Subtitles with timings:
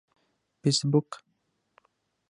[0.63, 1.09] فیسبوک